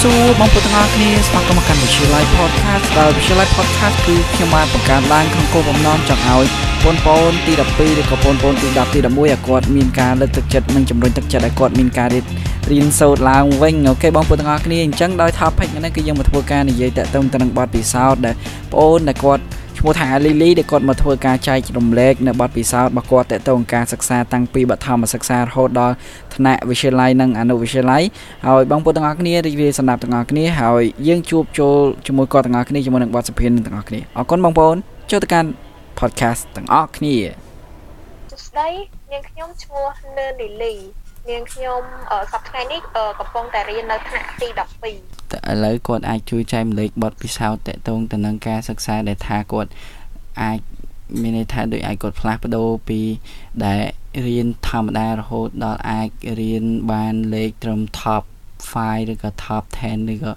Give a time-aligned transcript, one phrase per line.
[0.00, 6.46] រាបសួរបងប្អូនទាំងអស់គ្នាស្វាគមន៍មកកាន់ Visual Live Podcast ដែល Visual Live Podcast គឺខ្ញុំបានបង្កើតឡើងក្នុងគោលបំណងចង់ឲ្យ
[6.84, 12.24] បងប្អូនទី12ឬក៏បងប្អូនទី10ទី11ឲ្យគាត់មានការលើកទឹកចិត្តនិងជំរុញទឹកចិត្តឲ្យគាត់មានការរៀន
[12.70, 19.42] រៀនសូត្រឡើងវិញអូខេបងប្អូនទាំងអស់គ្នាអញ្ចឹងដោយ topic នេះគឺយើងមកធ្វើការនិយាយតាក់ទងទៅនឹងបទពិសោធន៍ដែលបងប្អូនដែលគាត់
[19.82, 25.94] ឈ្មោះថាលីលីដែលគាត់មកធ្វើការចែករំលែកនៅបទពិសោធន៍របស់គាត់តទៅនឹងការសិក្សាតាំងពីបឋមសិក្សារហូតដល់
[26.34, 28.02] ថ្នាក់វិទ្យាល័យនិងអនុវិទ្យាល័យ
[28.46, 31.76] ហើយបងប្អូនទាំងអស់គ្នារីករាយសម្រាប់ទាំងអស់គ្នាហើយយើងជួបចូល
[32.06, 34.76] ជាមួយគាត់ទាំងអស់គ្នាជាមួយនឹងបទសភាទាំងអស់គ្នាអរគុណបងប្អូន
[35.10, 35.48] ចូលទៅកាន់
[35.98, 37.14] podcast ទាំងអស់គ្នា
[38.30, 38.68] សួស្តី
[39.12, 40.74] នាងខ្ញុំឈ្មោះនឿនលីលី
[41.28, 41.80] នាងខ្ញុំ
[42.32, 42.80] សប្តាហ៍នេះ
[43.20, 49.70] កំពុងតែរៀននៅថ្នាក់ទី12តែឥឡូវគាត់អាចជួយចែកម្លែកបទពិសោធន៍តកតងទៅនឹងការសិក្សាដែលថាគាត់
[50.42, 50.58] អាច
[51.20, 53.00] មានន័យថាដូចអាចគាត់ផ្លាស់ប្ដូរពី
[53.64, 53.80] ដែល
[54.26, 56.08] រៀនធម្មតារហូតដល់អាច
[56.40, 58.22] រៀនបានលេខត្រឹម top
[58.72, 60.32] 5ឬក៏ top 10ឬក៏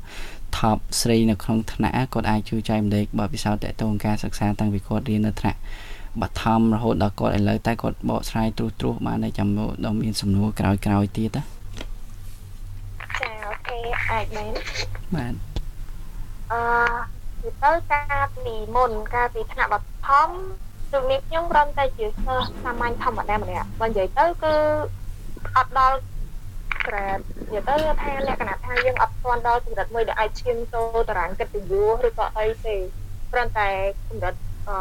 [0.57, 5.59] top 3នៅក្នុងថ្នាក់គាត់អាចជួយចែកម្លែកបទពិសោធន៍តកតងការសិក្សាតាំងពីគាត់រៀននៅថ្នាក់
[6.21, 9.47] បឋមរហូតដល់គាត់ឥឡូវតែគាត់បកស្រាយត្រួសត្រាសបានតែចាំ
[9.85, 11.43] ដល់មានសំណួរក្រោយៗទៀតណា
[14.11, 14.53] អាចមែន
[15.15, 15.33] បាទ
[16.51, 19.75] អឺទៅការពីមុនការពីថ្នាក់ប
[20.07, 20.29] ឋម
[20.91, 24.55] លោកនេះខ្ញុំគ្រាន់តែជាសិស្សសាមញ្ញធម្មតាម្នាក់បើនិយាយទៅគឺ
[25.57, 25.97] អត់ដល់
[26.87, 27.21] ក្រែនិ
[27.53, 32.75] យាយទៅថាលក្ខណៈថាយើងអត់ទាន់ដល់កម្រិតមួយដែលអាចឈានចូលតារាងកិត្តិយសឬក៏អីទេ
[33.31, 33.69] គ្រាន់តែ
[34.07, 34.35] កម្រិត
[34.69, 34.77] អឺ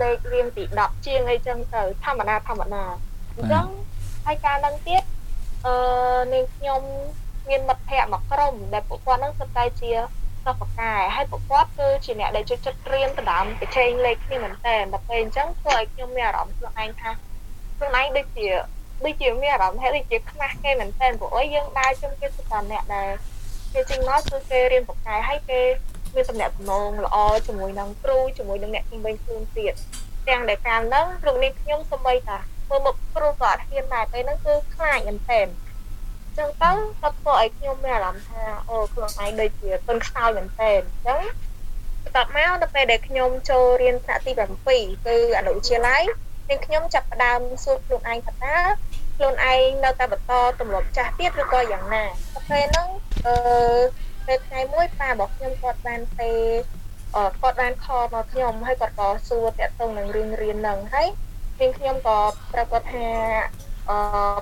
[0.00, 2.84] លេខរៀងទី10ជាងអីចឹងទៅធម្មតាធម្មតា
[3.36, 3.66] អញ្ចឹង
[4.26, 5.02] ហើយការនឹងទៀត
[5.66, 5.74] អឺ
[6.32, 6.80] នាងខ្ញុំ
[7.48, 9.92] មានមិត្តភ័ក្តិមួយក្រុមដែលពួកគាត់នឹងសុទ្ធតែជា
[10.44, 17.10] សិស្សបកែហើយពួកគាត់គឺជាអ្នកដែលជួយចិត្តរៀនដណ្ដើមប្រជែងលេខគ្នាមែនតើដល់ពេលអញ្ចឹងធ្វើឲ្យខ្ញុំមានអារម្មណ៍ខ្លួនឯងថា
[17.76, 18.48] ខ្លួនឯងដូចជា
[19.04, 23.08] ដូចជាមានអារម្មណ៍ថាដូចជាខ្មាស់គេមែនតើព្រោះអីយើងដើរជុំគេសុទ្ធតែអ្នកដែល
[23.72, 25.60] គេចេញមកគឺគេរៀនបកែហើយគេ
[26.14, 29.74] មានតំណែងតំណងល្អជាមួយនឹងគ្រូជាមួយនឹងអ្នកជំនាញខ្លួនទៀត
[30.28, 35.40] ទាំងដែលកាលហ្នឹងលោកនេះខ្ញុំសម្បីតាមើលមុខគ្រូក៏អត់ហ៊ានដែរពេលហ្នឹងគឺខ្លាចមែនតើ
[36.38, 41.20] ចឹងទៅគាត់ធ្វើឲ្យខ្ញុំមានអារម្មណ៍ថាអូខ្លួនឯងដូចជាទុនខ្សោយមែនទែនអញ្ចឹង
[42.02, 44.32] បន្ទាប់មកដល់ពេលដែលខ្ញុំចូលរៀនថ្នាក់ទី
[44.68, 46.02] 7គឺអនុវិទ្យាល័យ
[46.48, 48.56] នាងខ្ញុំចាប់ផ្ដើមសួរខ្លួនឯងថាតើ
[49.16, 52.88] ខ្លួនឯងនៅតែបន្តទម្លាប់ចាស់ទៀតឬក៏យ៉ាងណាដល់ពេលហ្នឹង
[53.26, 53.34] អឺ
[54.26, 56.32] ពេលថ្ងៃមួយប៉ារបស់ខ្ញុំគាត់បានទេ
[57.16, 61.08] អឺគាត់បានខលមកខ្ញុំហើយគាត់ក៏សួរតាក់ទងនឹងរឿងរៀនហ្នឹងហើយ
[61.60, 62.18] នាងខ្ញុំក៏
[62.52, 63.06] ប្រាប់គាត់ថា
[63.90, 63.96] អឺ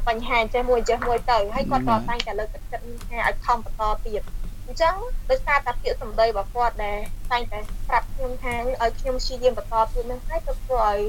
[0.09, 4.23] បញ្ហាចេះមួយចេះមួយទៅហើយគាត់ក៏តែងតែលើកទឹកចិត្តថាឲ្យខំបន្តទៀត
[4.67, 4.97] អញ្ចឹង
[5.31, 6.99] ដោយសារតែពាក្យសម្ដីរបស់គាត់ដែល
[7.31, 7.59] តែងតែ
[7.89, 11.01] ប្រាប់ខ្ញុំថាឲ្យខ្ញុំព្យាយាមបន្តទៀតនឹងហើយទៅធ្វើឲ្យ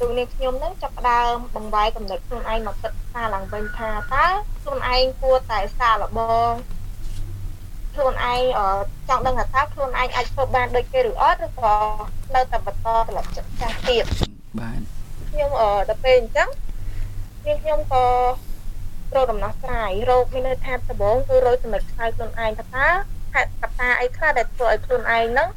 [0.00, 4.26] លោកនាងខ្ញុំនឹងចាប់ផ្ដើមបង្វែរកំណត់ខ្លួនឯងមកគិតសារឡើងវិញថាតើ
[4.62, 6.20] ខ្លួនឯងគួរតែសារលប
[6.50, 6.52] ង
[7.94, 8.42] ខ្លួនឯង
[9.08, 11.74] ចង់ដឹងថាតើខ្លួនឯងអាចធ្វើបានដូចគេឬអត់ឬក៏
[12.34, 14.04] នៅតែបន្តត្រឡប់ចិត្តចាស់ទៀត
[14.60, 14.80] បាទ
[15.30, 15.50] ខ្ញុំ
[15.88, 16.48] ដល់ពេលអញ្ចឹង
[17.46, 18.04] នាងខ្ញុំក៏
[19.14, 22.88] រកដំណោះស្រាយរោគមានន័យថាដំបូងគឺរកចំណុចខ្សោយខ្លួនឯងថាតើ
[23.34, 25.48] ហេតុកត្តាអីខ្លះដែលធ្វើឲ្យខ្លួនឯងហ្នឹង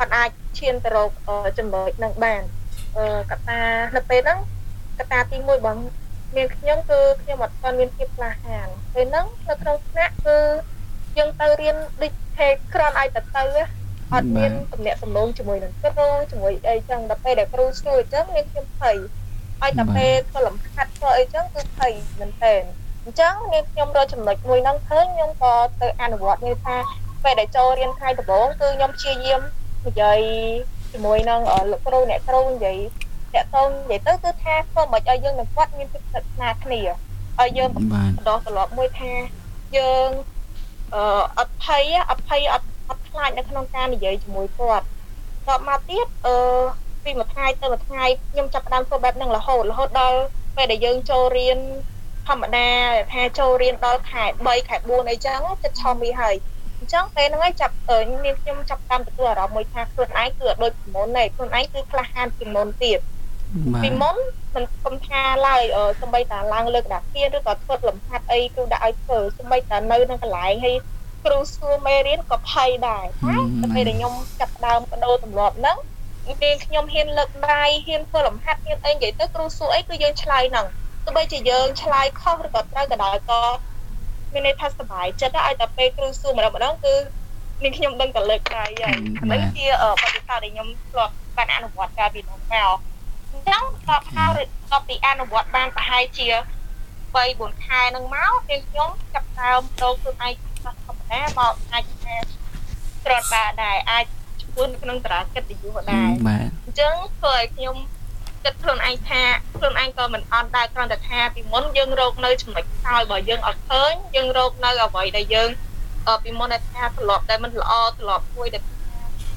[0.00, 1.10] អត់អាចឈានទៅរក
[1.58, 2.42] ចំណុចហ្នឹងបាន
[2.96, 3.62] អឺកត្តា
[3.96, 4.38] នៅពេលហ្នឹង
[4.98, 5.78] កត្តាទី1បង
[6.36, 10.38] មានខ្ញុំគឺខ្ញុំអត់ទាន់មានភាពក្លាហានពេលហ្នឹងនៅក្នុងថ្នាក់គឺ
[11.18, 13.44] យើងទៅរៀនដូចទេក្រនឲ្យទៅទៅ
[14.14, 18.96] អត់មានតំណែងតំណងជាមួយនឹងគ្រូជាមួយអីចឹងដល់ពេលដែលគ្រូស្រួលអញ្ចឹងមានខ្ញុំភ័យ
[19.62, 22.54] ឲ្យតែពេលធ្វើលំហាត់ធ្វើអីចឹងគឺភ័យមែនតើ
[23.04, 26.76] អញ្ចឹងនាងខ្ញុំរកចំណុចមួយហ្នឹងឃើញខ្ញុំក៏ទៅអនុវត្តនេះថា
[27.24, 29.40] ពេលដែលចូលរៀនថ្ងៃដំបូងគឺខ្ញុំព្យាយាម
[29.86, 30.20] និយាយ
[30.92, 31.40] ជាមួយនឹង
[31.70, 32.78] លោកគ្រូអ្នកគ្រូនិយាយ
[33.34, 36.80] តាក់ទងនិយាយទៅគឺថាធ្វើមិនឲ្យយើងនឹងគាត់មានចិត្តស្នាគ្នា
[37.40, 37.94] ឲ្យយើងបន្ត
[38.26, 39.12] ត្រឡប់មួយថា
[39.76, 40.08] យើង
[40.94, 41.00] អឺ
[41.38, 44.84] អត់ភ័យអត់ភ័យអត់អត់ខ្លាចនៅក្នុងការនិយាយជាមួយគាត់
[45.48, 46.36] តមកទៀតអឺ
[47.04, 50.18] ពីមួយថ្ងៃទៅមួយថ្ងៃខ្ញុំចាប់ផ្ដើមធ្វើបែបហ្នឹងរហូតរហូតដល់
[50.56, 51.58] ពេលដែលយើងចូលរៀន
[52.28, 52.68] ធម្មតា
[53.12, 56.34] ថាចូលរៀនដល់ខែ3ខែ4អីចឹងចិត្តឆំវាហើយ
[56.78, 57.74] អញ្ចឹងពេលហ្នឹងឯងចាប់
[58.24, 62.98] នាងខ្ញុំចាប់តាមទទួលអារម្មណ៍មួយថាខ្លួនឯងគឺអត់ដូចពីមុនទេខ្លួនឯងគឺក្លាហានពីមុនទៀត
[63.82, 64.16] ពីមុន
[64.56, 65.62] មិនគុំថាឡើយ
[66.00, 70.76] សម្បីតាឡើងលើកដាក់គៀនឬក៏ធ្វើលំហាត់អីគ្រូដាក់ឲ្យធ្វើសម្បីតានៅក្នុងកន្លែងហើយ
[71.24, 73.04] គ្រូសួរមេរៀនក៏ភ័យដែរ
[73.62, 75.78] តែពេលដែលខ្ញុំចាប់ដើមបដូរទម្លាប់ហ្នឹង
[76.42, 80.66] ពេលខ្ញុំហ៊ានលើកដៃហ៊ានធ្វើលំហាត់ហ៊ានអីនិយាយទៅគ្រូសួរអីគឺយើងឆ្លើយហ្នឹង
[81.04, 83.40] ទោះបីជាយើងឆ្លើយខុសឬក៏ត្រូវក៏ដោយក៏
[84.32, 86.94] មានន័យថាសុបាយចិត្តឲ្យតែពេលគ្រូសួរម្ដងម្ដងគឺ
[87.62, 89.66] នាងខ្ញុំដឹងតែលើកដៃហើយហ្នឹងជា
[90.02, 94.40] បទពិសោធន៍ដែលខ្ញុំធ្លាប់បានអនុវត្តកាលពីនោះមកអញ្ចឹងតបហើយ
[94.72, 96.26] តបពីអនុវត្តបានប្រហែលជា
[97.14, 97.16] 3
[97.50, 102.16] 4ខែហ្នឹងមកនាងខ្ញុំចាប់ដើមដូរខ្លួនឯងធម្មតាមកអាចថា
[103.04, 104.04] ត្រត់បាដែរអាច
[104.54, 107.76] ជួនក្នុងតារាកិត្តិយសដែរបាទអញ្ចឹងធ្វើឲ្យខ្ញុំ
[108.44, 109.22] គិតខ្លួនឯងថា
[109.56, 115.50] ខ្លួនឯងក៏មិនអត់ដែរគ្រាន់តែថាពីមុនយើងរកនៅចំណុចខ្សោយរបស់យើងអត់ឃើញយើងរកនៅអ្វីដែលយើង
[116.08, 118.62] អឺពីមុនដែលថាធ្លាប់ដែលមិនល្អធ្លាប់មួយដែល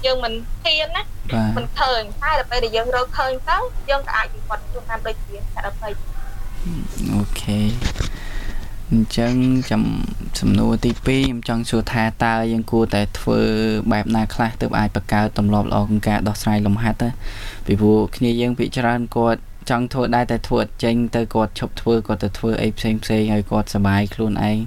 [0.05, 1.18] យើងមិនហ៊ានណាបាទ
[1.57, 3.57] មិនឃើញតែដល់ពេលដែលយើងរកឃើញទៅ
[3.89, 5.89] យើងក៏អាចវិវត្តខ្លួនបានដូចជាករណី
[7.13, 7.59] អូខេ
[8.91, 9.33] អញ្ចឹង
[9.69, 9.83] ចាំ
[10.39, 13.39] សំណួរទី2ខ្ញុំចង់សួរថាតើយើងគួរតែធ្វើ
[13.91, 17.09] បែបណាខ្លះទើបអាចបង្កើតទម្លាប់ល្អក្នុងការដោះស្រាយលំហាត់ទៅ
[17.65, 24.57] ពីព្រោះគ្នាយើងពិច្រើនគាត់ ចង់ធ្វើដែរតែធ្វើអត់ចេញទៅគាត់ឈប់ធ្វើគាត់ទៅធ្វើអីផ្សេងផ្សេងឲ្យគាត់សុបាយខ្លួនឯង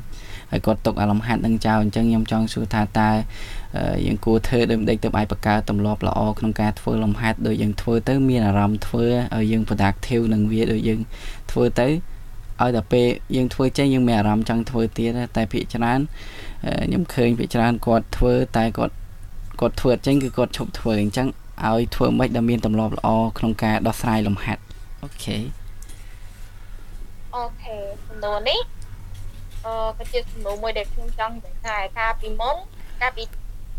[0.51, 3.11] ហើយគាត់ຕົកអាលំហាត់នឹងចោលអញ្ចឹងខ្ញុំចង់សួរថាតើ
[3.77, 9.05] អឺយើងគួរធ្វើដូចម្ដេចទើបអាចបង្កើតទម្លាប់ល្អក្នុងការធ្វើលំហាត់ដូចយើងធ្វើទៅមានអារម្មណ៍ធ្វើ
[9.37, 11.01] ឲ្យយើង productive នឹងវាដូចយើង
[11.51, 11.89] ធ្វើទៅ
[12.61, 13.07] ឲ្យតែពេល
[13.37, 16.01] យើងធ្វើចេញយើងមានអារម្មណ៍ចង់ធ្វើទៀតណាតែភាគច្រើន
[16.65, 18.95] អឺខ្ញុំឃើញភាគច្រើនគាត់ធ្វើតែគាត់
[19.61, 21.29] គាត់ធ្វើអត់ចេញគឺគាត់ឈប់ធ្វើអញ្ចឹង
[21.69, 23.09] ឲ្យធ្វើមិនដែលមានទម្លាប់ល្អ
[23.39, 24.63] ក្នុងការដោះស្រាយលំហាត់
[25.05, 25.39] អូខេ
[27.35, 27.77] អូខេ
[28.07, 28.61] សំណួរនេះ
[29.65, 32.57] អឺក៏ជាសំណួរមួយដែលខ្ញុំចង់និយាយដែរកាលពីមុន
[33.01, 33.25] កាលពី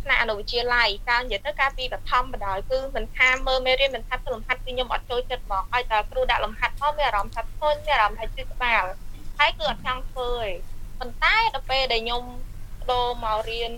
[0.03, 8.83] ថ្នាក់អនុវិទ្យាល័យកាលនិយាយទៅកាលពីបឋមបណ្ដោយគឺមិនថាមើលមេរៀនមិនថាធ្វើលំហាត់គឺខ្ញុំអត់ចូលចិត្តហ្មងឲ្យតែគ្រូដាក់លំហាត់មកមានអារម្មណ៍ថាធន់មានអារម្មណ៍ថាជឿក្បាល
[9.37, 10.49] ហើយគឺអត់ចង់ធ្វើទេ
[10.99, 12.23] ប៉ុន្តែដល់ពេលដែលខ្ញុំ
[12.79, 13.71] បដូរមករៀន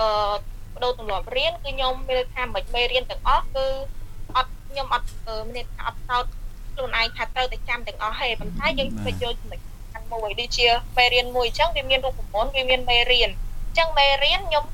[0.00, 0.08] អឺ
[0.74, 3.66] បដូរទម្លាប់រៀនគឺខ្ញុំមានថាមិនមេរៀនទាំងអស់គឺ
[4.36, 6.24] អត់ខ្ញុំអត់អឺមានថាអត់សោត
[6.80, 13.30] ខ្លួនឯងថាត្រូវតែចាំទាំងអស់ហេប៉ុន្តែយើងទៅយកចំណុចសំខាន់មួយដូចជាមេរៀនមួយអញ្ចឹងវាមានរូបមន្តវាមានមេរៀន
[13.66, 14.64] អញ្ចឹងមេរៀនខ្ញុំ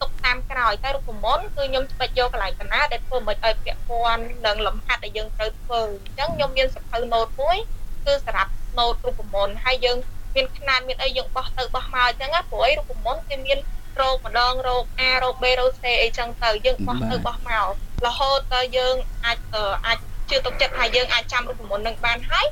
[0.00, 7.56] ទុកតាមក្រោយតែរូបមន្តគឺខ្ញុំច្បិចយកកន្លែងកណាដែលធ្វើមិនឲ្យពាក់ព័ន្ធនឹងលំហាត់ដែលយើងត្រូវធ្វើអញ្ចឹងខ្ញុំមានសភៅ note មួយ
[8.04, 9.96] គឺសម្រាប់ note រូបមន្តហើយយើង
[10.34, 13.58] មានຂ្នាតមានអីយើងបោះទៅបោះមកអញ្ចឹងណាព្រោះអីរូបមន្តគេមាន
[14.00, 17.66] រោគម្ដងរោគ A រោគ B រោគ C អីចឹងទៅយើងបោះទៅបោះមក
[18.06, 19.98] រហូតដល់យើងអាចអឺអាច
[20.30, 22.46] ជឿទុកចិត្តថាយើងអាចចាំរូបមន្តនឹងបានហើយ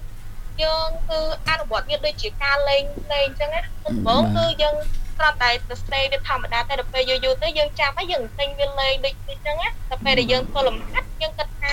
[0.63, 2.83] យើងគឺអនុវត្តវាដូចជាការលេង
[3.13, 4.75] លេងអញ្ចឹងណាដំបូងគឺយើង
[5.19, 11.73] គ្រាន់តែទៅស្ទេវាធម្មតាតែដល់ពេលយូរយូរទៅយើងចាំហើយយើងទិញវាលេងដូចអញ្ចឹងណាដល់ពេលដែលយើងធ្វើលំហាត់យើងគិតថា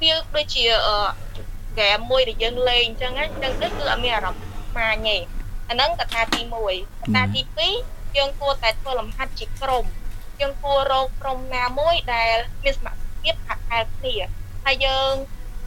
[0.00, 0.96] វាដូចជាអឺ
[1.70, 5.16] ហ្គេមមួយដែលយើងលេងអញ្ចឹងណាអញ្ចឹងទៅគឺអត់មានអារម្មណ៍ស្មាញទេ
[5.68, 7.40] អាហ្នឹងកថាទី1កថាទី
[7.78, 9.84] 2យើងគួរតែធ្វើលំហាត់ជាក្រុម
[10.40, 14.14] យើងគួររកក្រុមណាមួយដែលមានសមត្ថភាពហាត់ហែលគ្នា
[14.64, 15.12] ហើយយើង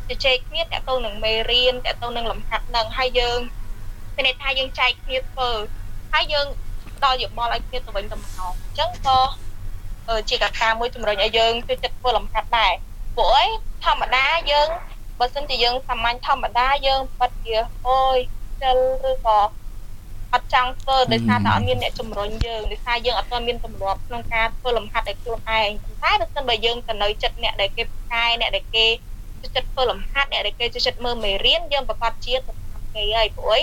[0.10, 3.40] ជជែកគ្នាតកតងនឹងមេរៀនតកតងនឹងលំហាត់នឹងហើយយើង
[4.16, 5.50] មានន័យថាយើងចែកគ្នាធ្វើ
[6.14, 6.48] ហើយយើង
[6.98, 9.20] ផ្ដល់យោបល់ឲ្យគ្នាទៅវិញទៅមកអញ្ចឹងក៏
[10.10, 12.74] អឺជាកត្តាមួយជំរុញឲ្យយើងជួយចិត្តធ្វើលំហាត់ដែរ
[13.16, 13.46] ព្រោះអី
[13.86, 14.68] ធម្មតាយើង
[15.20, 17.56] បើសិនជាយើងសាមញ្ញធម្មតាយើងបាត់ជា
[17.88, 18.18] អូយ
[18.62, 18.78] ចិល
[19.10, 19.40] ឬក៏
[20.34, 28.86] អត់ចង់ធ្វើដោយសារតែអត់មានអ្នកជំរុញយើងដោយសារយើងអត់ទាន់មានទម្លាប់ក្នុងការធ្វើលំហាត់ឲ្យខ្លួនឯងប៉ុន្តែបើសិនបើយើងទៅនៅចិត្តអ្នកដែលគេផ្កាយអ្នកដែលគេ
[29.42, 33.62] ចូលចិត្តធ្វើលំហាត់អ្នកដែលគេចូលចិត្តមើលមេរៀនយើងប្រកាសជាទៅតាមគេហើយព្រោះអី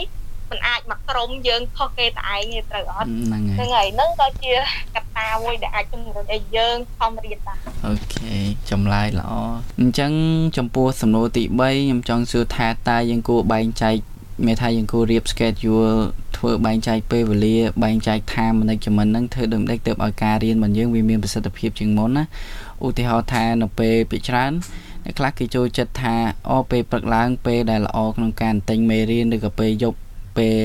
[0.51, 4.53] មិនអាចមកក្រុមយើងខុសគេតែឯងទេត្រូវអត់ហ្នឹងហើយហ្នឹងហើយហ្នឹងក៏ជា
[4.95, 8.37] កត្តាមួយដែលអាចជំរុញឲ្យយើងខំរៀនដែរអូខេ
[8.71, 9.33] ចម្លើយល្អ
[9.81, 10.12] អញ្ចឹង
[10.57, 13.95] ចំពោះសំណួរទី3ខ្ញុំចង់សួរថាតើយើងគួរបែងចែក
[14.47, 15.99] មានថាយើងគួររៀប schedule
[16.40, 22.25] ធ្វើបែងចែកពេលវេលាបែងចែក time management ហ្នឹងធ្វើដូចម្ដេចទើបឲ្យការរៀនរបស់យើងវាមានប្រសិទ្ធភាពជាងមុនណា
[22.85, 24.52] ឧទាហរណ៍ថានៅពេលពីច្រើន
[25.04, 26.14] អ្នកខ្លះគេចូលចិត្តថា
[26.50, 29.99] អូពេលព្រឹកឡើងពេលដែលល្អក្នុងការទិញមេរៀនឬក៏ពេលយប់
[30.38, 30.59] ពេល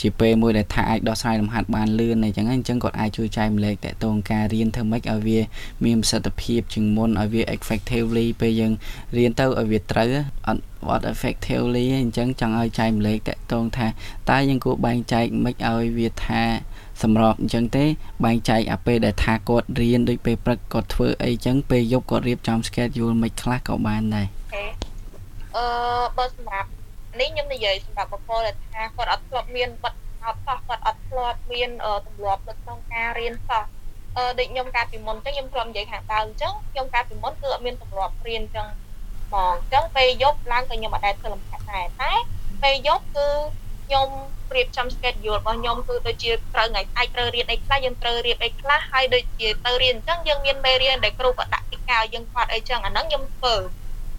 [0.00, 5.40] ជាពេលមួយដែលថាអាចដោះស្រាយលំហាត់បានលឿនអីចឹងហ្នឹងអញ្ចឹងគាត់អាចជួយចែកម្លែកតកតងការរៀនធ្វើម៉េចឲ្យវា
[5.84, 8.72] មានប្រសិទ្ធភាពជាងមុនឲ្យវា effectively ពេលយើង
[9.16, 10.08] រៀនទៅឲ្យវាត្រូវ
[10.46, 13.86] អត់អត់ effectively ទេអញ្ចឹងចង់ឲ្យចែកម្លែកតកតងថា
[14.30, 16.42] តើយើងគួរបែងចែកមិនឲ្យវាថា
[17.02, 17.84] សម្របអញ្ចឹងទេ
[18.24, 24.64] បែងចែកអាពេលដែលថាគាត់រៀនដូចពេលព្រឹកគាត់ធ្វើអីអញ្ចឹងពេលយប់គាត់រៀបចំ schedule មិនខ្លះក៏បានដែរអូខេ
[25.56, 25.66] អឺ
[26.16, 26.68] បើសម្រាប់
[27.18, 33.64] នេះខ្ញុំនិយាយសម្រាប់បុគ្គលដែលថាគាត់អត់ធ្លាប់មានបទអត់សោះគាត់អត់ធ្លាប់មានអឺទម្លាប់នៅក្នុងការរៀនសោះ
[34.16, 38.66] អឺដូចខ្ញុំកាលពីមុនអញ្ចឹងខ្ញុំធ្លាប់និយាយខាងដើមអញ្ចឹងខ្ញុំកាលពីមុនគឺអត់មានទម្លាប់រៀនអញ្ចឹង
[39.28, 42.12] ហ្មងអញ្ចឹងពេលយប់ឡើងក៏ខ្ញុំអត់ដែលធ្វើលំហាត់ដែរតែ
[42.62, 43.28] ពេលយប់គឺ
[43.86, 44.08] ខ្ញុំ
[44.56, 53.54] រៀបចំ schedule របស់ខ្ញុំគឺដូចជាត្រូវថ្ងៃស្អែកត្រូវរៀនអីខ្លះយើងត្រូវរៀនអីខ្លះហើយដូចជាទៅរៀនអញ្ចឹងយើងមានមេរៀនដែលគ្រូក៏ដាក់ពីកៅយើងខ្វាត់អីចឹងអាហ្នឹងខ្ញុំធ្វើ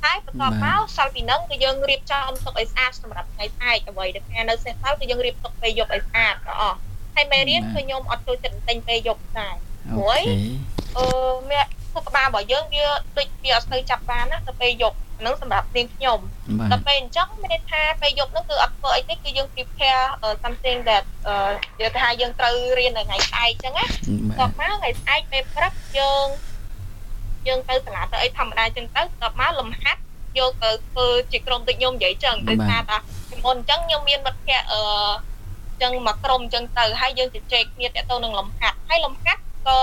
[0.03, 6.77] ហើយបន្ទាប់មកសល់ពីហ្នឹងគឺយើងរៀបចំទុកឲ្យស្អាតសម្រាប់ថ្ងៃស្អែកអ្វីដែលថានៅសេសសល់គឺយើងរៀបទុកពេលយប់ឲ្យស្អាតទាំងអស់
[7.15, 9.55] ហើយមេរៀនគឺខ្ញុំអត់ចូលចិត្តទិញពេលយប់ដែរ
[9.89, 10.35] អូមួយខេ
[10.97, 11.05] អឺ
[11.51, 12.85] មានខួរក្បាលរបស់យើងវា
[13.17, 16.19] ដូចវាអត់ស្ូវចាប់បានណាទៅពេលយប់អហ្នឹងសម្រាប់នាងខ្ញុំ
[16.59, 21.35] បាដល់ទពេលអញ្ចឹងមានន័យថាពេលយប់ហ្នឹងគឺអត់ធ្វើអីទេគឺយើង prepare អឺ something that អឺ
[21.77, 23.85] និយាយថាយើងត្រូវរៀននៅថ្ងៃស្អែកអញ្ចឹងណា
[24.39, 26.25] បាតទបមកថ្ងៃស្អែកពេលព្រឹកយើង
[27.47, 30.01] យើងទៅសាលាទៅអីធម្មតាអញ្ចឹងទៅតបមកលំហាត់
[30.39, 32.97] យកទៅធ្វើជាក្រុមដូចខ្ញុំនិយាយអញ្ចឹងដោយសារតា
[33.29, 34.81] ពីមុនអញ្ចឹងខ្ញុំមានមិត្តភ័ក្តិអឺ
[35.69, 39.77] អញ្ចឹងមកក្រុមអញ្ចឹងទៅហើយយើងជជែកគ្នាតទៅនឹងលំហាត់ហើយលំហាត់ក៏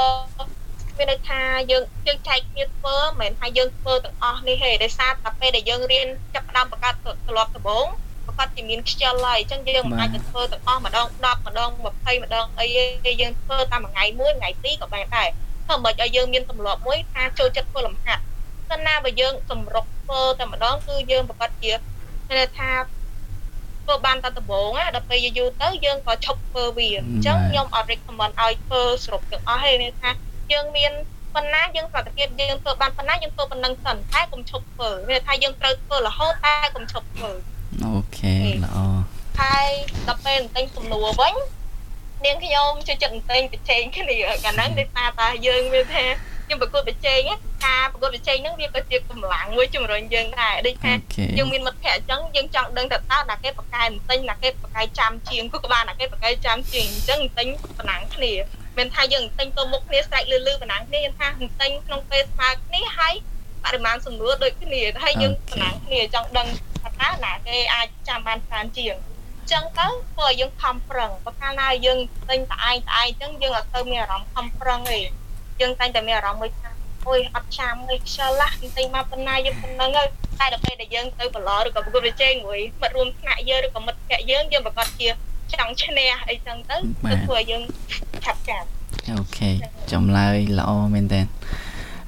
[0.97, 6.95] មានន័យថាយើងយើងចែកគ្នាធ្វើមិនមែនថាយើងធ្វើទាំងអស់នេះទេដោយសារតែពេលដែលយើងរៀនចាប់ផ្ដើមបង្កើត
[7.27, 7.87] ទម្លាប់ដំបូង
[8.27, 12.67] ប្រកាសជាមានខ្ជិលហើយអញ្ចឹងយើងមិនអាចទៅធ្វើទាំងអស់ម្ដង10ម្ដង20ម្ដងអី
[13.07, 15.29] ទេយើងធ្វើតាមមួយថ្ងៃមួយថ្ងៃពីរក៏បានដែរ
[15.69, 18.23] ធ្វើមិនឲ្យយើងមានទម្លាប់មួយថាចូលចិត្តធ្វើលំហាត់
[18.71, 21.73] តែណាបើយើងសម្រុកធ្វើតែម្ដងគឺយើងប្រកាសជា
[22.31, 22.71] គេថា
[23.85, 30.11] ធ្វើបានតែដំបូងណាដល់ពេលយូរទៅយើងក៏ឈប់ធ្វើវាអញ្ចឹងខ្ញុំអត់ recommend ឲ្យធ្វើសរុបទាំងអស់ទេមានថា
[30.53, 30.93] យើងមាន
[31.35, 37.31] ប៉ុណ្ណាយើងប្រតិភិបយើងធ្វើបានប៉ុណ្ណាយើងធ្វើប៉ុណ្ណឹងសិនតែកុំឈប់ធ្វើមានថាយើងត្រូវធ្វើរហូតតែកុំឈប់ធ្វើ
[37.85, 38.35] អូខេ
[38.65, 38.79] ល្អ
[39.41, 39.69] ហើយ
[40.09, 41.35] ដល់ពេលបន្ទិញសំណួរវិញ
[42.25, 46.05] នាងខ្ញុំជួយចិត្តបន្ទិញប្រជែងគ្នាកាលហ្នឹងដោយសារតែយើងមានថា
[46.45, 57.49] ខ្ញុំប្រកួតប្រជែងណាការប្រកួតប្រជែងហ្នឹងវាក៏ជាកម្លាំងមួយជំរុញយើងដែរដូចថាអូខេយើងមានមិត្តភ័ក្តិអញ្ចឹងយើងចង់ដឹងថាតើណាគេបកកែបន្ទិញណាគេបកកែចាំជាងគឺក៏បានណាគេបកកែចាំជាងអញ្ចឹងបន្ទិញ
[57.79, 58.33] ប៉ុណ្ណឹងគ្នា
[58.77, 63.15] មានថាយើងបន្ទិញទៅមុខគ្នាស្រែកលឺលឺប៉ុណ្ណឹងគ្នាយើងថាបន្ទិញក្នុងពេលស្មើគ្នាហើយ
[63.65, 66.49] បរិមាណសំណួរដូចគ្នាហើយយើងប៉ុណ្ណឹងគ្នាចង់ដឹង
[66.83, 68.95] ថាតើណាគេអាចចាំបានច្រើនជាង
[69.53, 71.99] ចឹងទៅធ្វើឲ្យយើងខំប្រឹងបើកាលណាយើង
[72.31, 75.01] ទិញតែឯងតែឯងចឹងយើងអត់ទៅមានអារម្មណ៍ខំប្រឹងទេ
[75.61, 76.71] យើងតែងតែមានអារម្មណ៍មួយថា
[77.09, 80.09] អូយអត់ចាំទេខ្ជិលឡាស់ទិញមកប៉ុណ្ណាយើងប៉ុណ្ណឹងហើយ
[80.41, 85.09] តែដល់ពេលដែលយើងទៅប្រឡឬក៏ប្រកួតប្រជែងមួយមិត្តរួមថ្នាក់យើងឬក៏មិត្តភក្តិយើងយើងប្រកាសជា
[85.53, 87.63] ចង់ឈ្នះអីចឹងទៅគឺធ្វើឲ្យយើង
[88.25, 88.65] ឆាប់ចាំ
[89.11, 89.51] អូខេ
[89.93, 91.21] ចម្លើយល្អមែនតើ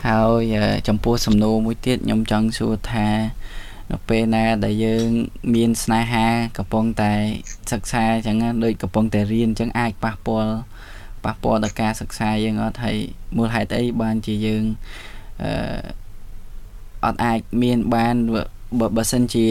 [0.06, 3.08] ហើយអឺចំពោះសំណួរមួយទៀតខ្ញុំចង់សួរថា
[3.90, 5.06] នៅពេលណាដែលយើង
[5.54, 6.26] មានស្នេហា
[6.58, 7.12] កំពុងតែ
[7.72, 10.54] សិក្សាអញ្ចឹងណាដូចកំពុងតែរៀនអញ្ចឹងអាចប៉ះពាល់
[11.24, 12.96] ប៉ះពាល់ដល់ការសិក្សាយើងអត់ហើយ
[13.36, 14.64] មូលហេតុអីបានជាយើង
[15.42, 15.50] អឺ
[17.04, 18.16] អត់អាចមានបាន
[18.78, 19.46] បើបើសិនជា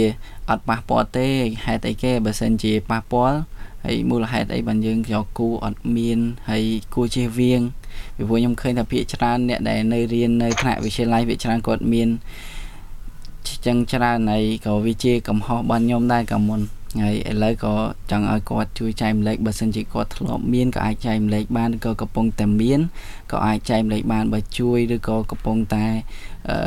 [0.50, 1.28] អត់ប៉ះពាល់ទេ
[1.66, 3.38] ហេតុអីគេបើសិនជាប៉ះពាល់
[3.86, 6.20] ហើយមូលហេតុអីបានយើងយកគូអត់មាន
[6.50, 7.62] ហើយគួរជៀសវាង
[8.16, 12.10] ពីព្រោះខ្ញុំឃើញថាភាគច្រើនអ្នកដែលនៅរៀននៅថ្នាក់វិទ្យាល័យភាគច្រើនគាត់មាន
[13.66, 16.62] ចឹងច្រើនហើយក៏វាជាកំហុសរបស់ខ្ញុំដែរក៏មុន
[17.02, 17.74] ហើយឥឡូវក៏
[18.12, 22.80] ចង់ឲ្យគាត់ជួយចែកម្លែកបើសិនជាគាត់ធ្លាប់មានក៏អាចចែកម្លែកបានឬក៏កំពុងតែមាន
[23.32, 25.86] ក៏អាចចែកម្លែកបានបើជួយឬក៏កំពុងតែ
[26.50, 26.58] អឺ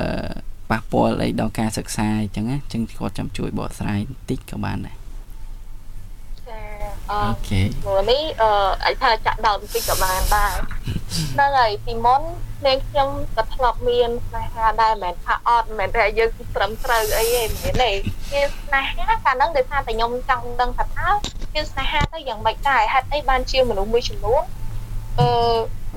[0.71, 5.02] ប៉ះពាល់អីដល់ការសិក្សាអញ្ចឹងណាអញ្ចឹងគាត់ចាំជួយបកស្រាយបន្តិចក៏បានដែរចា
[7.11, 8.51] អអូខេព្រោះនេះអឺ
[8.85, 10.55] អាចថាចាក់ដើមបន្តិចក៏បានដែរ
[11.33, 12.23] ហ្នឹងហើយពីមុន
[12.67, 17.91] នាងខ្ញុំក៏ធ្លាប់មានស្នេហាដែរមិនមែនថាអត់មិនមែនថាយើងត្រឹមត្រូវអីទេមិនមែនទេ
[18.33, 21.09] មានស្នេហាកាលហ្នឹងដោយសារតែខ្ញុំចង់ដឹងថាតើ
[21.55, 24.43] មានស្នេហាទៅយ៉ាងម៉េចដែរហេតុអីបានជាមនុស្សមួយចំនួន
[25.19, 25.29] អឺ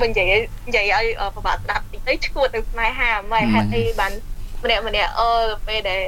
[0.02, 0.32] បើនិយាយ
[0.68, 4.12] និយាយឲ្យអឺប្របាក់ស្ដាប់តិចទៅឈួតនឹងស្នេហាមិនហេតុអីបាន
[4.64, 5.32] ម្នាក់ម្នាក់អឺ
[5.68, 6.02] ពេលដែល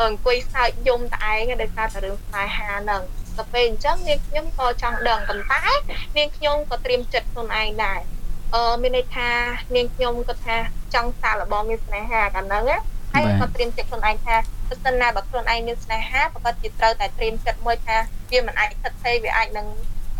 [0.00, 3.02] អង្គុយសើចយំតែឯងដោយសារតែរឿងស្នេហាហ្នឹង
[3.38, 5.62] ទៅពេលអញ្ចឹងនាងខ្ញុំក៏ចង់ដឹងប៉ុន្តែ
[6.16, 8.00] នាងខ្ញុំក៏ត្រៀមចិត្តខ្លួនឯងដែរ
[8.54, 9.28] អឺមានន័យថា
[9.76, 10.56] នាងខ្ញុំគាត់ថា
[10.94, 12.78] ចង់សាកល្បងមានស្នេហាកាលហ្នឹងណា
[13.12, 14.36] ហើយក៏ត្រៀមចិត្តខ្លួនឯងថា
[14.68, 17.96] បើសិនណាបើខ្លួនឯងមានស្នេហាប្រកាសជាត្រូវតែត្រៀមចិត្តមួយថា
[18.30, 19.66] វាមិនអាចស្ថិតស្ថេរវាអាចនឹង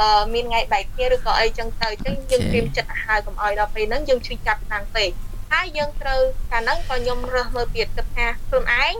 [0.00, 5.10] អឺមានថ្ងៃបែកគ្នាឬក៏អីចឹងទៅអញ្ចឹងយើងត្រៀមចិត្តឲ្យហើយកុំឲ្យដល់ពេលហ្នឹងយើងឈឺចាប់ខ្លាំងពេក
[5.52, 6.20] ហើយយើងត្រូវ
[6.52, 8.94] កាលហ្នឹងក៏ខ្ញុំរើសមើលទៀតគិតថាខ្លួនឯង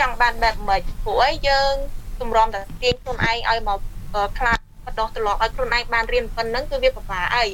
[0.00, 1.72] ចង់បានបែបម៉េចព្រោះអីយើង
[2.20, 3.78] ទម្រាំតែទាញខ្លួនឯងឲ្យមក
[4.14, 7.44] អឺខ្លាចបដោះត្រឡប់ឲ្យខ្លួនឯងបានរៀនប៉ុណ្ណឹងគឺវាពិបាកអី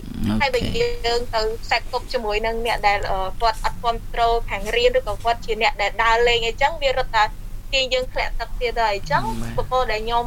[0.41, 7.25] ហើយបើយើងទៅខ្សែគប់ជាមួយនឹងអ្នកដែលអឺគាត់អត់គ្រប់គ្រងខាងរៀនឬក៏គាត់ជាអ្នកដែលដើរលេងអីចឹងវារត់តែ
[7.73, 10.27] ទាញយើងធ្លាក់ទឹកទៀតហើយអញ្ចឹងបាទបបោដែលខ្ញុំ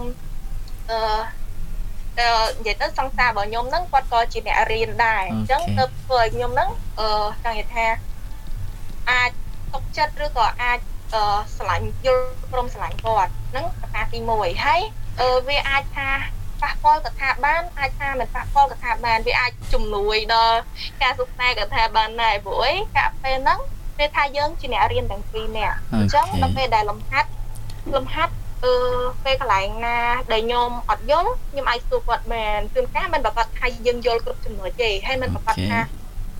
[0.92, 0.98] អឺ
[2.20, 6.70] អឺនិយាយទៅសង្សាររបស់ខ្ញុំហ្នឹងគាត់ក៏ជាអ្នករៀនដែរអញ្ចឹងអូខេទៅធ្វើឲ្យខ្ញុំហ្នឹង
[7.00, 7.08] អឺ
[7.44, 7.88] ចង់និយាយថា
[9.12, 9.32] អាច
[9.74, 10.91] ទុកចិត្តឬក៏អាចអឺ
[11.56, 14.82] ស្រឡាញ់យល់ព្រមស្រឡាញ់គាត់ហ្នឹងកត្តាទី1ហើយ
[15.22, 16.10] អឺវាអាចថា
[16.62, 20.60] ប៉ះពាល់កថាបានអាចថាមិនប៉ះពាល់កថាបានវាអាចជំនួយដល់
[21.02, 23.60] ការសិក្សាកថាបានដែរព្រោះអីកាលពេលហ្នឹង
[24.00, 27.30] វាថាយើងជាអ្នករៀនទាំងពីរនាក់អញ្ចឹងដល់ពេលដែលលំហាត់
[27.96, 28.34] លំហាត់
[28.66, 28.74] អឺ
[29.26, 30.00] ពេលកន្លែងណា
[30.32, 35.80] ដែលខ្ញុំអត់យល់ខ្ញុំអាចសួរគាត់មែនជួនកាលមិនប្រកាសថាយើងយល់គ្រប់ចំណុចទេហើយមិនប្រកាសថា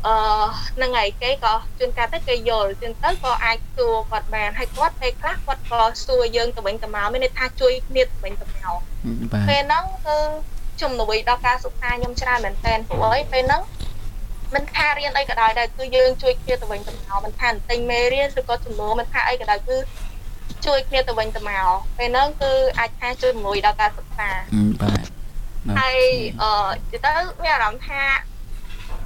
[0.08, 0.16] អឺ
[0.76, 8.78] ហ្នឹងហើយគេក៏ជួនកាលទៅគេយល់ជួនទៅក៏អាចសួរគាត់បានហើយគាត់ពេលខ្លះគាត់ក៏សួរយើងទៅវិញទៅមកមានន័យថាជួយគ្នាទៅវិញទៅមក
[9.32, 10.18] បាទពេលហ្នឹងគឺ
[10.82, 13.62] ជំនួយដល់ការសិក្សាខ្ញុំច្រើនមែនតើព្រោះអីពេលហ្នឹង
[14.56, 19.78] មិនថារៀនអីក៏ដោយដែរគឺយើងជួយគ្នាទៅវិញទៅមកមិនថាទិញមេរៀនឬក៏ចំនួនមិនថាអីក៏ដោយគឺ
[20.66, 21.68] ជួយគ្នាទៅវិញទៅមក
[21.98, 24.30] ពេលហ្នឹងគឺអាចថាជួយមួយដល់ការសិក្សា
[24.82, 25.06] បាទ
[25.78, 25.98] ហើយ
[26.42, 28.02] អឺទៅទៅមានអារម្មណ៍ថា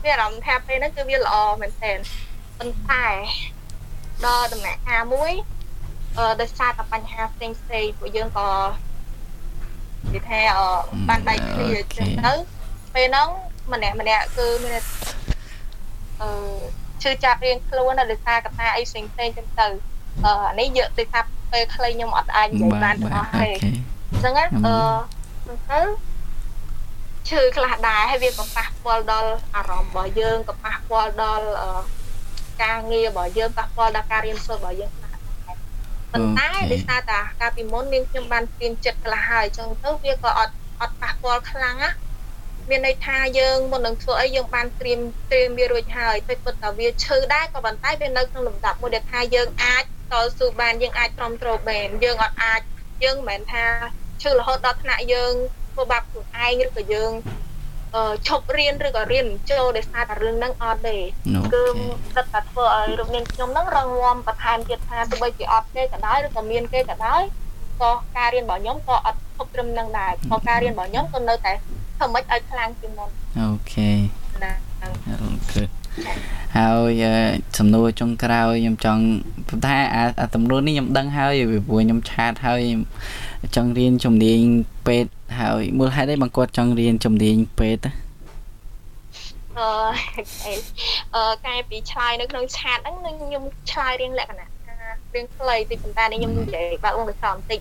[0.06, 1.98] មានអារម្មណ៍ថាពេលហ្នឹងគឺវាល្អមែនទែន
[2.58, 3.06] ប៉ុន្តែ
[4.26, 5.34] ដល់ដំណាក់កាលមួយ
[6.18, 8.50] អឺដោយសារតែបញ្ហាផ្សេងផ្សេងពួកយើងក៏
[10.06, 10.68] និយាយថាអឺ
[11.10, 12.34] បានបែកគ្នាអញ្ចឹងទៅ
[12.96, 13.30] ពេលហ្នឹង
[13.74, 14.84] ម្នាក់ម្នាក់គឺមាន
[16.22, 16.30] អឺ
[17.04, 19.68] ឈឺចាប់រៀងខ្លួនដោយសារកត្តាអីផ្សេងផ្សេងចឹងទៅ
[20.26, 23.50] អឺអានេះយកដោយសារពេលខ្លីខ្ញុំអត់អាចនិយាយបានទាំងអស់ទេ
[24.12, 25.80] អញ្ចឹងណាអឺទៅ
[27.29, 31.48] ឈឺខ្លះដែរហើយវាក៏ប៉ះពាល់ដល់អារម្មណ៍របស់យើងក៏ប៉ះពាល់ដល់
[32.63, 35.58] ការងាររបស់យើងប៉ះពាល់ដល់ការរៀនសូត្ររបស់យើងខ្លះដែរ
[36.12, 41.91] ប៉ុន្តែដោយសារតែកាលពីមុននាងខ្ញុំបានត្រៀមចិត្តខ្លះហើយអញ្ចឹងទៅវាក៏អត់អត់ប៉ះពាល់ខ្លាំងណា
[42.70, 45.00] មានន័យថាយើងមុននឹងធ្វើអីយើងបានត្រៀម
[45.32, 52.62] ត្រៀមវារួចហើយតែពិតតែវាឈឺដែរក៏ប៉ុន្តែវានៅក្នុងលំដាប់មួយដែលថាយើងអាចតស៊ូបានយើងអាចទ្រាំទ្របានយើងអត់អាច
[53.03, 53.65] យើងមិនមែនថា
[54.22, 55.34] ឈឺរហូតដល់ថ្នាក់យើង
[55.75, 57.12] ធ្វើបាបខ្លួនឯងឬក៏យើង
[58.27, 60.98] ឈប់រៀនឬក៏រៀនចូលដោយសារតែរឿងហ្នឹងអត់ទេ
[61.53, 61.63] គឺ
[62.15, 67.22] គិតតែធ្វើឲ្យរូបនាងខ្ញុំហ្នឹងរងងំបន្ថែមទៀតថាទោះបីជាអត់គេក៏ដោយឬក៏មានគេក៏ដោយ
[67.82, 71.51] ក៏ការរៀនរបស់ខ្ញុំក៏អត់ឈប់ត្រឹមហ្នឹងដែរក៏ការរៀនរបស់ខ្ញុំក៏នៅតែ
[71.98, 73.89] ធ្វើម៉េចឲ្យខ្លាំងជាងមុនអូខេ
[74.44, 74.51] ណា
[75.51, 75.63] គឺ
[76.58, 76.70] ហើ
[77.01, 77.03] យ
[77.58, 79.03] សំណួរចុងក្រោយខ្ញុំចង់
[79.48, 82.62] ប៉ុន្តែអាសំណួរនេះខ្ញុំដឹងហើយពីព្រោះខ្ញុំឆាតហើយ
[83.55, 84.39] ចង់រៀនជំនាញ
[84.88, 87.84] ពេទ្យ ហើយមូលហេតុអីបងគាត់ចង់រៀនជំនាញពេទ្យ
[89.58, 89.70] អឺ
[91.15, 94.48] អឺកាយពីឆ្លើយនៅក្នុងឆាតហ្នឹងនឹងខ្ញុំឆ្លើយរៀងលក្ខណៈ
[95.15, 97.60] រៀងខ្លីតិចប៉ុន្តែខ្ញុំនិយាយបើអង្គកសបន្តិច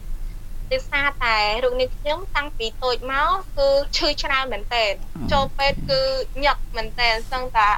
[0.70, 4.84] ដោយសារតែរូបនេះខ្ញុំតាំងពីតូចមកគឺឈឺច្រើនមែនតើ
[5.32, 6.00] ចូលពេទ្យគឺ
[6.44, 7.68] ញឹកមែនតើសឹងតា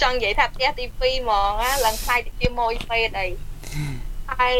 [0.00, 1.52] ចង់និយាយថាផ្ទះទី2ហ្មង
[1.84, 3.28] ឡើងខ្លាយទៅជាម៉ួយពេទ្យអី
[4.30, 4.56] ហើយ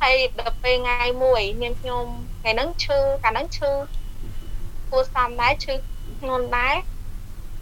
[0.00, 2.04] ហើយដល់ពេលថ្ងៃមួយនាងខ្ញុំ
[2.46, 3.70] ថ្ងៃហ្នឹងឈឺកាលហ្នឹងឈឺ
[4.90, 5.74] គួរសមដែរឈឺ
[6.20, 6.74] ធ្ងន់ដែរ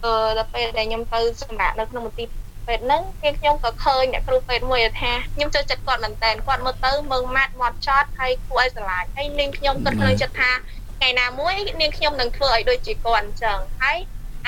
[0.03, 2.27] អឺដល់ពេលដែលខ្ញុំទៅសម្រាប់នៅក្នុងមន្ទីរ
[2.67, 10.51] ពេទ្យហ្នឹងគេខ្ញុំក៏ឃើញអ្នកគ្រូពេទ្យមួយថាខ្ញុំចូលចិត្តគាត់មែនតើគាត់មើលទៅមើងម៉ាត់មាត់ចត់ហើយគួរឲ្យស្រឡាញ់ហើយនាងខ្ញុំគិតក្នុងចិត្តថា
[10.97, 13.97] ថ្ងៃណាមួយនាងខ្ញុំនឹងធ្វើឲ្យដូចជាគាត់អញ្ចឹងហើយ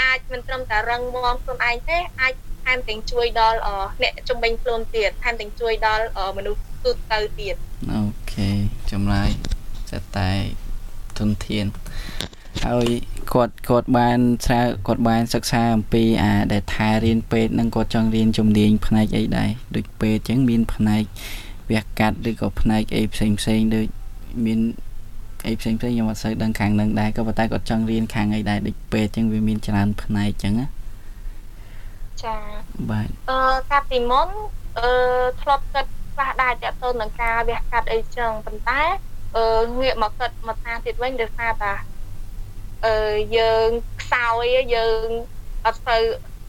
[0.01, 2.33] អាចមិនត្រឹមតែរឹងមាំខ្លួនឯងទេអាច
[2.65, 3.59] ថែមទាំងជួយដល់
[4.03, 6.05] អ្នកជំនាញខ្លួនទៀតថែមទាំងជួយដល់
[6.37, 7.55] មនុស្សទូទៅទៀត
[7.91, 8.01] អូ
[8.33, 8.49] ខេ
[8.91, 9.29] ចម្លើយ
[9.91, 10.29] តែតែ
[11.17, 11.65] ទុនធាន
[12.65, 12.87] ហើយ
[13.33, 21.03] គាត់គាត់បានស្រាវគាត់បានសិក្សាអំពីអាដែលថារៀនពេទ្យនឹងគាត់ចង់រៀនជំនាញផ្នែកអីដែរដូចពេទ្យអញ្ចឹងមានផ្នែក
[21.69, 23.85] វះកាត់ឬក៏ផ្នែកអីផ្សេងផ្សេងដូច
[24.45, 24.59] មាន
[25.47, 30.67] អីផ្សេងផ្សេងខ្ញុំអត់សូវដឹងខាងនឹងដែរក៏ប៉ុន្តែគាត់ចង់រៀនខាងអីដែរដូចពេទ្យអញ្ចឹងវាមានច្រើនផ្នែកអញ្ចឹងណា
[32.23, 32.35] ចា
[32.89, 33.39] បាទអឺ
[33.71, 34.29] កាលពីមុន
[34.79, 34.89] អឺ
[35.41, 38.81] ធ្លាប់គិតខ្លះដែរតទៅនឹងការវះកាត់អីចឹងប៉ុន្តែ
[39.35, 39.45] អឺ
[39.81, 41.73] ងាកមកគិតមកថាទៀតវិញដោយសារតា
[42.85, 43.69] អឺយើង
[44.01, 45.07] ខ្សោយយើង
[45.65, 45.97] អត់ទៅ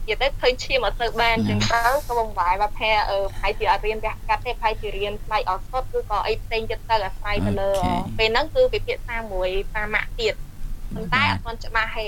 [0.09, 7.69] និយាយទៅឃើញឈាមអត់ទៅបានចឹងទៅក៏បងបាយបាថាអឺប្រហែលជាអត់រៀនវះកាត់ទេប្រហែលជារៀនផ្នែកអត់សុតឬក៏អីផ្សេងទៀតទៅអាស្រ័យទៅលើ
[8.17, 10.33] ពេលហ្នឹងគឺវិភាសាមួយតាម៉ាក់ទៀត
[10.93, 12.07] ប៉ុន្តែអត់ទាន់ច្បាស់ទេ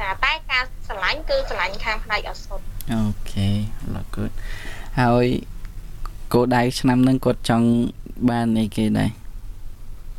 [0.00, 2.60] ចាតែការឆ្លាញ់គឺឆ្លាញ់ខាងផ្នែកអត់សុត
[2.92, 3.48] អូខេ
[3.94, 4.32] look good
[5.00, 5.26] ហើយ
[6.32, 7.68] គោលដៅឆ្នាំហ្នឹងគាត់ចង់
[8.30, 9.10] បានអីគេដែរ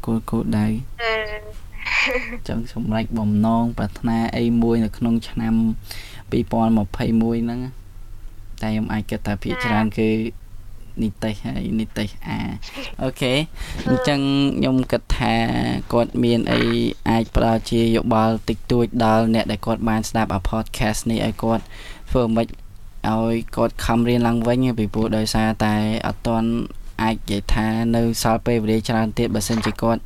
[0.05, 0.67] គោលគោលដៅ
[2.47, 5.53] ចង់សម្រេចបំណងប្រាថ្នាអីមួយនៅក្នុងឆ្នាំ
[6.31, 7.59] 2021ហ្នឹង
[8.61, 10.09] តែខ្ញុំអាចគិតថាភាគច្រើនគឺ
[11.01, 12.37] នីតិហើយនីតិអា
[13.03, 13.33] អូខេ
[13.87, 14.19] អញ្ចឹង
[14.57, 15.33] ខ្ញុំគិតថា
[15.93, 16.61] គាត់មានអី
[17.09, 21.63] អាចផ្ដល់ជាយោបល់តិចតួចដល់អ្នកដែលគាត់បានស្ដាប់អា podcast នេះឲ្យគាត់
[22.11, 22.47] ធ្វើមិន
[23.09, 25.75] ឲ្យគាត់ខំរៀនឡើងវិញពីព្រោះដោយសារតែ
[26.07, 26.49] អត់ទាន់
[27.01, 30.03] អាចនិយាយថានៅសល់ពេលវេលាច្រើនទៀតបើសិនជាគាត់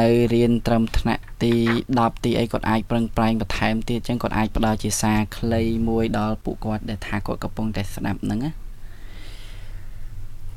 [0.00, 1.52] នៅរៀនត្រឹមថ្នាក់ទី
[1.88, 8.52] 10ទីអីគាត់អាចប្រឹងប្រែងបន្ថែមទៀតអញ្ចឹងគាត់អាចផ្ដល់ជាសារខ្លីមួយដល់ពួកគាត់ដែលថាគាត់កំពុងតែស្ដាប់ហ្នឹងណា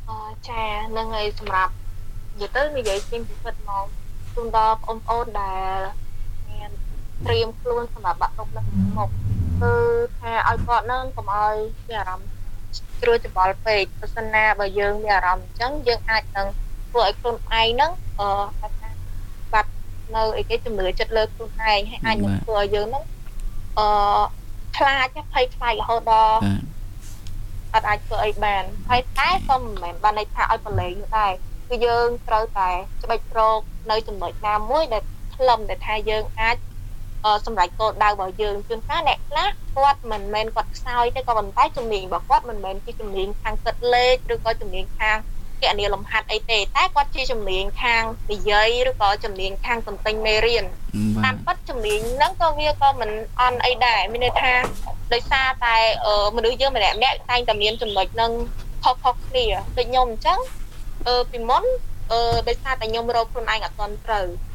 [0.09, 0.17] អូ
[0.49, 0.63] ចា
[0.97, 1.73] នឹងហើយសម្រាប់
[2.41, 3.85] និយាយទៅនិយាយជាពិសេសមក
[4.33, 5.77] ជូនដល់បងប្អូនដែល
[6.49, 6.69] មាន
[7.25, 8.61] ត្រៀមខ្លួនសម្រាប់បាក់ទុកនៅ
[8.97, 9.09] មុខ
[9.61, 9.73] គឺ
[10.19, 11.55] ថាឲ្យគាត់នឹងកុំឲ្យ
[11.87, 12.34] មានអារម្មណ៍
[13.01, 16.47] ជ្រួលច្បល់ពេកបើសិនណាបើយើងមានអារម្មណ៍អញ្ចឹងយើងអាចនឹង
[16.89, 18.29] ធ្វើឲ្យខ្លួនឯងហ្នឹងអឺ
[18.79, 18.89] ថា
[19.53, 19.71] បាត់
[20.15, 23.03] នៅអីគេជំនឿចិត្តលើខ្លួនឯងហើយអាចនឹងធ្វើឲ្យយើងហ្នឹង
[23.77, 23.87] អឺ
[24.77, 26.39] ខ្លាចភ័យខ្លាចរហូតដល់
[27.73, 31.31] អត់អាចធ្វើអីបានហើយតែក៏មិនមែនបានន័យថាឲ្យប្រឡែងនោះដែរ
[31.69, 32.69] គឺយើងត្រូវតែ
[33.03, 33.59] ច្បិចរក
[33.91, 35.03] នៅចំណុចណាមួយដែល
[35.35, 36.55] ខ្លឹមដែលថាយើងអាច
[37.45, 45.17] សម្រាប់គោលដៅរបស់យើងជួនកាលអ្នកខ្លះគាត់មិនមែនគាត់ខ្សោយទេក៏ប៉ុន្តែជំនាញរបស់គាត់មិនមែនជាជំនាញខាងគិតលេខឬក៏ជំនាញខាង
[45.61, 50.65] គណនាលំហាត់អីទេតែគាត់ជាជំនាញខាងនិយាយឬក៏ជំនាញខាងទន្ទិញមេរៀន
[51.23, 53.11] តាមពិតជំនាញហ្នឹងក៏វាក៏មិន
[53.41, 54.53] អន់អីដែរមានន័យថា
[55.13, 55.75] ដោយសារតែ
[56.35, 58.31] មនុស្សយើងម្នាក់ម្នាក់តែងតែមានចំណុចហ្នឹង
[58.83, 59.45] ខុសៗគ្នា
[59.77, 60.39] ដូចខ្ញុំអញ្ចឹង
[61.07, 61.63] អឺពីមុន
[62.11, 64.54] អឺដោយសារតែខ្ញុំរកខ្លួនឯងអត់ទាន់ត្រូវអ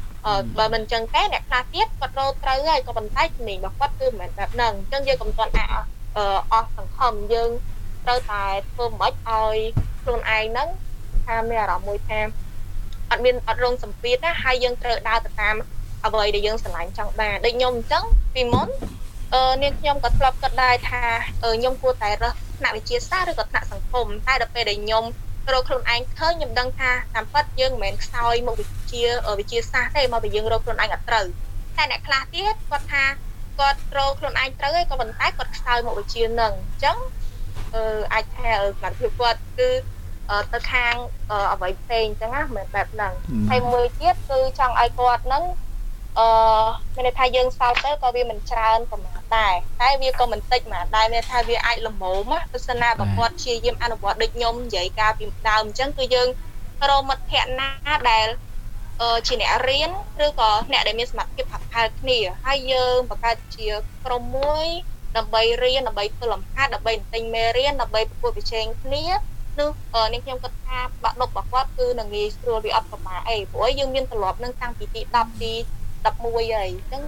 [0.57, 7.49] បើមិនអញ្ចឹងទេអ្នកខ្លះទៀតគាត់រកត្រូវហើយក៏ប៉ុន្តែជំនាញរបស់គាត់គឺមិនមែនបែបហ្នឹងអញ្ចឹងយើងកុំទាន់អាអឺអស់សង្ឃឹមយើង
[8.05, 9.57] ត្រូវតែធ្វើមិនឲ្យ
[10.01, 10.69] ខ្លួនឯងហ្នឹង
[11.25, 12.19] ថាមានអារម្មណ៍មួយថា
[13.09, 15.55] អត់មានអត់រងសម្ពាធណាហើយយើងត្រូវដើរទៅតាម
[16.05, 18.03] អ្វីដែលយើងស្រឡាញ់ចង់បានដូចខ្ញុំអញ្ចឹង
[18.33, 18.69] ពីមុន
[19.33, 21.01] អឺនាងខ្ញុំក៏ធ្លាប់គិតដែរថា
[21.41, 25.03] ខ្ញុំគួរតែរើសថ្នាក់វិទ្យាសាស្ត្រឬក៏ថ្នាក់សង្គមតែដល់ពេលដែលខ្ញុំ
[25.53, 29.03] រកខ្លួនឯងឃើញខ្ញុំដឹងថាតាមពិតយើងមិនមែនខ្សោយមុខវិជ្ជា
[29.39, 31.25] វិទ្យាសាស្ត្រទេមកពីយើងរកខ្លួនឯងអត់ត្រូវ
[31.77, 33.03] តែអ្នកខ្លះទៀតគាត់ថា
[33.59, 36.97] គាត់រកខ្លួនឯងត្រូវហើយក៏ប៉ុន្តែគាត់ខ្សោយមុខវិជ្ជានឹងអញ្ចឹង
[37.75, 37.83] អឺ
[38.13, 39.69] អាចថាសមត្ថភាពគាត់គឺ
[40.53, 40.95] ទៅខាង
[41.53, 43.13] អ្វីផ្សេងអញ្ចឹងណាមិនបែបហ្នឹង
[43.49, 45.43] ហើយមួយទៀតគឺចង់ឲ្យគាត់ហ្នឹង
[46.19, 46.27] អឺ
[46.95, 56.27] មានន័យថាយើងសល់ទៅក៏វាមិនច្រើនប្រហែល ដែរតែវាក៏មិនតិចមកដែរមានថាវាអាចលមមណាទស្សនាប្រវត្តិជាយាមអនុវត្តដូចខ្ញុំនិយាយកាលពីដើមអញ្ចឹងគឺយើង
[56.89, 57.69] រកមិត្តភ័ក្ដិណា
[58.11, 58.27] ដែល
[59.01, 59.89] អឺជាអ្នករៀន
[60.25, 63.69] ឬក៏អ្នកដែលមានសមត្ថភាពហាក់ផាលគ្នាហើយយើងបង្កើតជា
[64.05, 64.67] ក្រុមមួយ
[65.17, 69.03] ដើម្បីរៀនដើម្បីធ្វើលំហាត់ដើម្បីទិញមេរៀនដើម្បីប្រកួតប្រជែងគ្នា
[69.59, 69.69] នោះ
[70.13, 75.53] នាងខ្ញុំគិតថាបាក់ដប់របស់គាត់គឺនឹងងាយស្រួលវាអត់ប្រមាអីព្រោះយើងមានទម្លាប់នឹងតាំងពីទី10ទី
[76.03, 77.03] 11ហើយអញ្ចឹង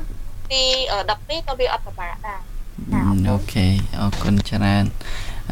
[0.52, 0.64] ទី
[1.08, 2.40] 12ក៏វាអត់ប្រមាដែរ
[3.30, 3.68] អូខេ
[4.00, 4.86] អរគុណច្រើន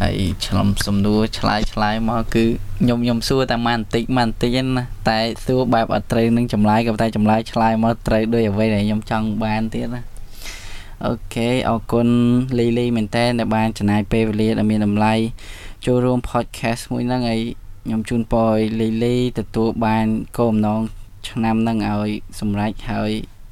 [0.02, 2.46] ហើយឆ្លំសំណួរឆ្លើយឆ្លើយមកគឺ
[2.80, 10.02] ខ្ញុំខ្ញុំសួរតែម៉ាបន្តិចម៉ាបន្តិចណាតែសួរបែបអត់ត្រូវនឹងចម្លើយក៏តែចម្លើយឆ្លើយមកត្រូវដោយអ្វីដែលខ្ញុំចង់បានទៀតណា
[11.06, 12.08] អូខេអរគុណ
[12.60, 15.14] លីលីមែនតើដែលបានចំណាយពេលវេលាដ៏មានតម្លៃ
[15.86, 17.42] ចូលរួម podcast មួយហ្នឹងហើយ
[17.86, 20.06] ខ្ញុំជូនពរឲ្យលីលីទទួលបាន
[20.38, 20.82] គោលបំណង
[21.30, 23.12] ឆ្នាំហ្នឹងឲ្យសម្រេចហើយ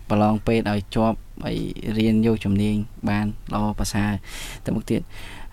[0.09, 1.57] ប្រឡងពេទ្យឲ្យជាប់ ហើយ
[1.97, 2.75] រៀនយកជំនាញ
[3.09, 4.11] បានល្អប្រសើរ
[4.65, 5.01] ទៅមុខទៀត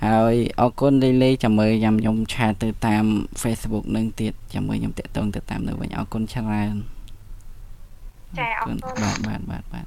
[0.05, 3.05] ហើយអរគុណលីលីចាំមើលខ្ញុំខ្ញុំ chat ទៅតាម
[3.43, 6.75] Facebook នឹងទៀតចាំមើលខ្ញុំទាក់ទងទៅតាមនៅវិញអរគុណច្រើន
[8.39, 9.87] ចាអរគុណបាទបាទបាទបាទ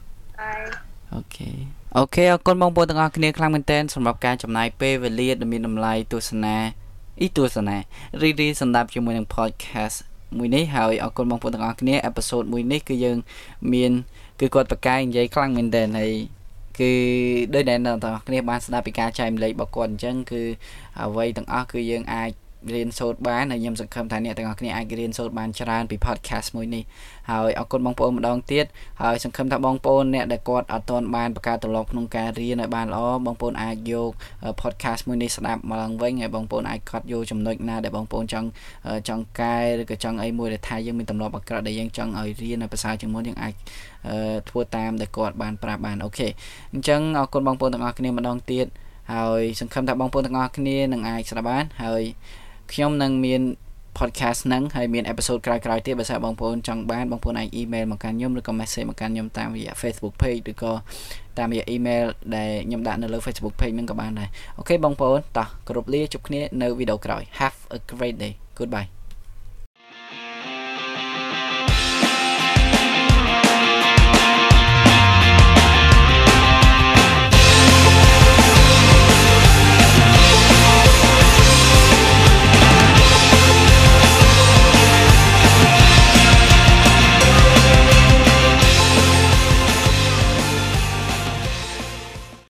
[1.13, 6.57] OK OK អរគុណបងប្អូនទាំងអស់គ្នាខ្លាំងមែនទែនសម្រាប់ការចំណាយពេលវេលាដ៏មានតម្លៃទស្សនា
[7.19, 7.77] អ៊ីទស្សនា
[8.21, 9.97] រីរីសម្រាប់ជាមួយនឹង podcast
[10.37, 13.17] មួយនេះហើយអរគុណបងប្អូនទាំងអស់គ្នា episode មួយនេះគឺយើង
[13.73, 13.91] មាន
[14.39, 16.13] គឺគាត់ប្រកែកនិយាយខ្លាំងមែនទែនហើយ
[16.79, 16.91] គឺ
[17.53, 20.41] ដូចដែលអ្នកទាំងអស់គ្នាបានស្ដាប់ពីការចែកម្លែករបស់គាត់អញ្ចឹងគឺ
[21.01, 22.31] អ្វីទាំងអស់គឺយើងអាច
[22.73, 26.83] រៀនសូត្របានហើយខ្ញុំសង្ឃឹមថាអ្នកទាំងអស់គ្នាអាចរៀនសូត្របានច្រើនពី podcast មួយនេះ
[27.31, 28.65] ហើយអរគុណបងប្អូនម្ដងទៀត
[29.01, 34.11] ហើយសង្ឃឹមថាបងប្អូនអ្នកដែលគាត់អត់ទាន់បានបង្កើតទម្លាប់ក្នុងការរៀនឲ្យបានល្អបងប្អូនអាចយក
[34.61, 38.47] podcast មួយនេះស្ដាប់មកឡើងវិញហើយបងប្អូនអាចកត់យកចំណុចណាដែលបងប្អូនចង់
[39.09, 43.53] ចង់កែឬក៏ចង់អីមួយដែលថាយើងមានទម្លាប់អាក្រក់ដែលយើងចង់ឲ្យរៀនឲ្យប្រសើរជាងមុនយើងអាច
[44.49, 46.27] ធ្វើតាមដែលគាត់បានប្រាប់បានអូខេ
[46.73, 48.67] អញ្ចឹងអរគុណបងប្អូនទាំងអស់គ្នាម្ដងទៀត
[49.13, 52.03] ហើយសង្ឃឹមថាបងប្អូនទាំងអស់គ្នានឹងអាចស្ដាប់បានហើយ
[52.73, 53.41] ខ្ញុំនឹងមាន
[53.99, 60.71] podcast ហ្នឹងហើយមាន episode ក្រោយៗទៀតបើសិនបងប្អូនចង់បានបងប្អូនអាច email មកកាន់ខ្ញុំឬក៏ message មកកាន់ខ្ញុំតាមរយៈ Facebook page ឬក៏
[61.37, 62.05] តាមរយៈ email
[62.35, 68.98] ដែលខ្ញុំដាក់នៅលើ Facebook page ហ្នឹងក៏បានដែរអូខេបងប្អូនតោះគោរពលាជួបគ្នានៅវីដេអូក្រោយ have a great day goodbye